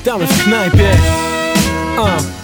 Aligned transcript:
Witamy 0.00 0.26
w 0.26 0.44
knajpie 0.44 0.96
A. 1.98 2.39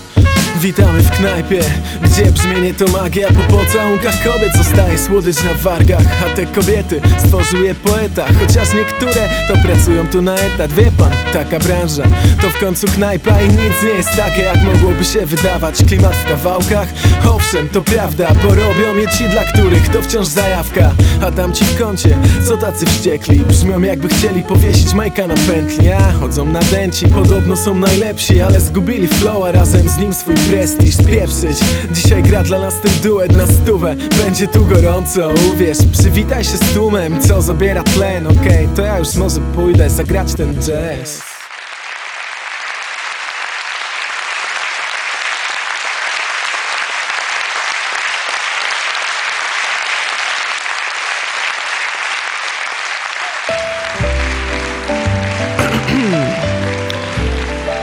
Witamy 0.61 1.03
w 1.03 1.11
knajpie, 1.11 1.61
gdzie 2.03 2.33
brzmienie 2.33 2.75
to 2.75 2.87
magia. 2.89 3.29
Po 3.29 3.57
pocałunkach 3.57 4.25
kobiet 4.25 4.57
zostaje 4.57 4.99
słodycz 4.99 5.45
na 5.45 5.55
wargach 5.55 6.03
A 6.27 6.37
te 6.37 6.47
kobiety 6.47 7.01
stworzył 7.19 7.65
je 7.65 7.75
poeta. 7.75 8.25
Chociaż 8.41 8.69
niektóre 8.75 9.29
to 9.49 9.55
pracują 9.63 10.07
tu 10.07 10.23
na 10.23 10.35
etat. 10.35 10.73
Wie 10.73 10.91
pan, 10.99 11.11
taka 11.33 11.59
branża 11.59 12.03
to 12.43 12.51
w 12.51 12.59
końcu 12.59 12.87
knajpa 12.87 13.43
I 13.43 13.49
nic 13.49 13.83
nie 13.83 13.89
jest 13.89 14.17
takie 14.17 14.43
jak 14.43 14.63
mogłoby 14.63 15.05
się 15.05 15.27
wydawać. 15.27 15.85
Klimat 15.89 16.17
w 16.17 16.29
kawałkach, 16.29 16.89
owszem 17.29 17.69
to 17.69 17.83
prawda 17.83 18.27
Porobią 18.27 18.97
je 18.97 19.09
ci 19.09 19.29
dla 19.29 19.45
których 19.45 19.89
to 19.89 20.03
wciąż 20.03 20.27
zajawka. 20.27 20.91
A 21.23 21.31
tam 21.31 21.53
ci 21.53 21.65
w 21.65 21.79
kącie, 21.79 22.19
co 22.49 22.57
tacy 22.57 22.87
wściekli 22.87 23.39
Brzmią 23.39 23.81
jakby 23.81 24.09
chcieli 24.09 24.43
powiesić 24.43 24.95
majka 24.95 25.27
na 25.27 25.35
pętli. 25.35 25.93
A 25.93 26.13
chodzą 26.13 26.45
na 26.45 26.61
dęci, 26.61 27.07
podobno 27.09 27.57
są 27.57 27.75
najlepsi 27.75 28.41
Ale 28.41 28.61
zgubili 28.61 29.09
flow, 29.09 29.55
razem 29.55 29.89
z 29.89 29.99
nim 29.99 30.15
swój 30.15 30.46
prestiż 30.51 30.95
spieprzyć. 30.95 31.59
Dzisiaj 31.93 32.23
gra 32.23 32.43
dla 32.43 32.59
nas 32.59 32.81
ten 32.81 32.93
duet 33.03 33.37
na 33.37 33.47
stówę. 33.47 33.97
Będzie 34.25 34.49
tu 34.49 34.65
gorąco, 34.65 35.31
uwierz. 35.53 35.79
Przywitaj 35.93 36.45
się 36.45 36.57
z 36.57 36.75
tłumem, 36.75 37.21
co 37.21 37.43
zabiera 37.43 37.83
tlen. 37.83 38.27
Okej, 38.27 38.65
okay, 38.65 38.69
to 38.77 38.83
ja 38.83 38.99
już 38.99 39.15
może 39.15 39.41
pójdę 39.41 39.91
zagrać 39.91 40.35
ten 40.35 40.55
jazz 40.55 41.36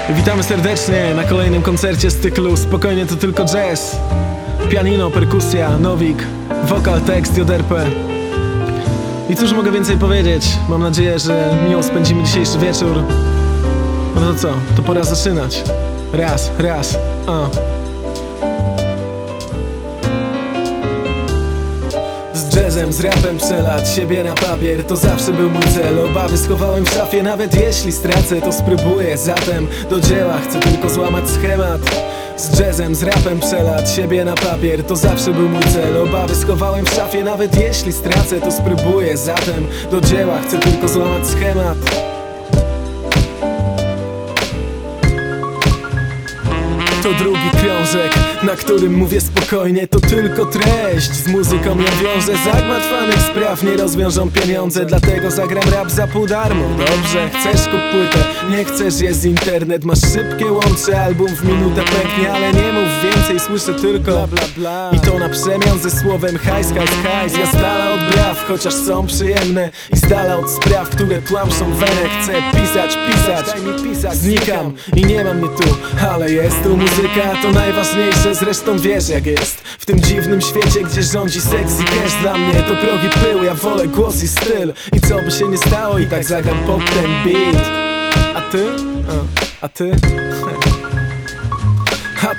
Witamy 0.09 0.43
serdecznie 0.43 1.13
na 1.15 1.23
kolejnym 1.23 1.61
koncercie 1.61 2.11
z 2.11 2.19
cyklu 2.19 2.57
Spokojnie 2.57 3.05
to 3.05 3.15
tylko 3.15 3.45
jazz. 3.45 3.97
Pianino, 4.69 5.11
perkusja, 5.11 5.77
nowik, 5.77 6.23
wokal, 6.63 7.01
tekst, 7.01 7.37
JRP 7.37 7.85
I 9.29 9.35
cóż 9.35 9.53
mogę 9.53 9.71
więcej 9.71 9.97
powiedzieć? 9.97 10.45
Mam 10.69 10.81
nadzieję, 10.81 11.19
że 11.19 11.57
miło 11.69 11.83
spędzimy 11.83 12.23
dzisiejszy 12.23 12.59
wieczór. 12.59 13.03
No 14.15 14.33
to 14.33 14.39
co? 14.39 14.53
To 14.75 14.81
pora 14.81 15.03
zaczynać. 15.03 15.63
Raz, 16.13 16.51
raz, 16.57 16.97
a 17.27 17.49
jazzem, 22.55 22.93
z 22.93 22.99
rapem 22.99 23.37
przelać 23.37 23.89
siebie 23.89 24.23
na 24.23 24.33
papier 24.33 24.83
To 24.83 24.95
zawsze 24.95 25.31
był 25.31 25.49
mój 25.49 25.63
cel. 25.63 26.05
Obawy 26.05 26.37
schowałem 26.37 26.85
w 26.85 26.89
szafie 26.89 27.23
Nawet 27.23 27.55
jeśli 27.55 27.91
stracę 27.91 28.41
to 28.41 28.51
spróbuję 28.51 29.17
Zatem. 29.17 29.67
Do 29.89 29.99
dzieła 29.99 30.37
chcę 30.37 30.59
tylko 30.59 30.89
złamać 30.89 31.29
schemat. 31.29 31.81
Z 32.37 32.59
jazzem, 32.59 32.95
z 32.95 33.03
rapem 33.03 33.39
przelać 33.39 33.91
siebie 33.91 34.25
na 34.25 34.35
papier 34.35 34.83
To 34.83 34.95
zawsze 34.95 35.31
był 35.31 35.49
mój 35.49 35.63
cel. 35.63 35.97
Obawy 35.97 36.35
schowałem 36.35 36.85
w 36.85 36.93
szafie 36.93 37.23
Nawet 37.23 37.59
jeśli 37.59 37.93
stracę 37.93 38.41
to 38.41 38.51
spróbuję 38.51 39.17
Zatem. 39.17 39.67
Do 39.91 40.01
dzieła 40.01 40.41
chcę 40.41 40.59
tylko 40.59 40.87
złamać 40.87 41.27
schemat 41.27 42.12
To 47.03 47.13
drugi 47.13 47.49
krążek, 47.51 48.13
na 48.43 48.55
którym 48.55 48.93
mówię 48.93 49.21
spokojnie 49.21 49.87
To 49.87 49.99
tylko 49.99 50.45
treść, 50.45 51.11
z 51.11 51.27
muzyką 51.27 51.69
ją 51.69 51.75
wiążę 51.75 52.33
Zagmatwanych 52.45 53.19
spraw 53.31 53.63
nie 53.63 53.77
rozwiążą 53.77 54.31
pieniądze 54.31 54.85
Dlatego 54.85 55.31
zagram 55.31 55.69
rap 55.69 55.91
za 55.91 56.07
pół 56.07 56.27
darmo. 56.27 56.65
Dobrze, 56.77 57.29
chcesz 57.29 57.61
kup 57.61 57.81
płytę, 57.91 58.27
nie 58.49 58.65
chcesz 58.65 59.01
jest 59.01 59.25
internet. 59.25 59.83
Masz 59.83 59.99
szybkie 60.13 60.45
łącze, 60.51 61.01
album 61.01 61.27
w 61.27 61.45
minutę 61.45 61.81
pęknie 61.83 62.33
Ale 62.33 62.53
nie 62.53 62.73
mów 62.73 62.89
więcej, 63.03 63.39
słyszę 63.39 63.79
tylko 63.79 64.11
bla 64.11 64.27
bla 64.27 64.43
bla. 64.57 64.91
I 64.93 64.99
to 64.99 65.19
na 65.19 65.29
przemian 65.29 65.79
ze 65.79 65.91
słowem 65.91 66.37
hajs, 66.37 66.71
hajs, 66.71 66.91
hajs. 67.03 67.33
Ja 67.37 67.45
z 67.45 67.53
dala 67.53 67.93
od 67.93 68.15
braw, 68.15 68.45
chociaż 68.47 68.73
są 68.73 69.07
przyjemne. 69.07 69.69
I 69.93 69.97
z 69.97 70.01
dala 70.01 70.37
od 70.37 70.51
spraw, 70.51 70.89
które 70.89 71.21
tłamszą 71.21 71.73
wenę 71.73 72.09
Chcę 72.21 72.33
pisać, 72.63 72.97
pisać, 73.83 74.15
znikam 74.15 74.73
I 74.95 75.05
nie 75.05 75.23
mam 75.23 75.37
mnie 75.37 75.47
tu, 75.47 75.77
ale 76.11 76.31
jest 76.31 76.63
tu 76.63 76.77
muzyka 76.77 77.41
to 77.41 77.51
najważniejsze. 77.51 78.35
Zresztą 78.35 78.79
wiesz 78.79 79.09
jak 79.09 79.25
jest 79.25 79.61
W 79.79 79.85
tym 79.85 79.99
dziwnym 79.99 80.41
świecie, 80.41 80.83
gdzie 80.83 81.03
rządzi 81.03 81.41
sexy 81.41 81.83
cash. 81.83 82.13
Dla 82.21 82.37
mnie 82.37 82.53
to 82.53 82.75
progi 82.75 83.09
pył, 83.23 83.43
ja 83.43 83.53
wolę 83.53 83.87
głos 83.87 84.23
i 84.23 84.27
styl. 84.27 84.73
I 84.93 85.01
co 85.01 85.15
by 85.15 85.31
się 85.31 85.47
nie 85.47 85.57
stało 85.57 85.99
i 85.99 86.07
tak 86.07 86.23
zagram 86.23 86.57
pod 86.59 86.79
ten 86.79 87.11
beat. 87.23 87.67
A 88.35 88.41
ty? 88.41 88.65
A, 89.61 89.65
a 89.65 89.69
ty? 89.69 89.91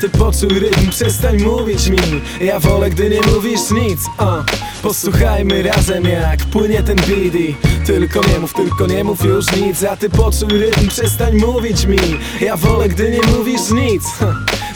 Ty 0.00 0.08
poczuj 0.08 0.48
rytm, 0.48 0.90
przestań 0.90 1.42
mówić 1.42 1.88
mi. 1.88 1.98
Ja 2.40 2.60
wolę, 2.60 2.90
gdy 2.90 3.10
nie 3.10 3.20
mówisz 3.20 3.70
nic. 3.70 4.00
Uh. 4.18 4.44
Posłuchajmy 4.82 5.62
razem 5.62 6.04
jak 6.04 6.44
płynie 6.44 6.82
ten 6.82 6.96
beat 6.96 7.86
Tylko 7.86 8.20
nie 8.32 8.38
mów, 8.38 8.52
tylko 8.52 8.86
nie 8.86 9.04
mów 9.04 9.24
już 9.24 9.56
nic. 9.56 9.84
A 9.84 9.96
ty 9.96 10.10
poczuj 10.10 10.58
rytm, 10.58 10.88
przestań 10.88 11.34
mówić 11.34 11.86
mi. 11.86 11.98
Ja 12.40 12.56
wolę, 12.56 12.88
gdy 12.88 13.10
nie 13.10 13.22
mówisz 13.36 13.70
nic. 13.70 14.02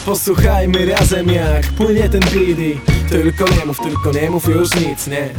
Posłuchajmy 0.06 0.86
razem 0.86 1.28
jak 1.28 1.66
płynie 1.66 2.08
ten 2.08 2.20
beat 2.20 2.58
Tylko 3.08 3.44
nie 3.58 3.66
mów, 3.66 3.78
tylko 3.78 4.12
nie 4.12 4.30
mów 4.30 4.48
już 4.48 4.74
nic, 4.74 5.06
nie 5.06 5.30